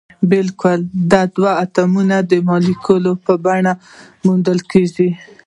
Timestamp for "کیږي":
4.71-5.09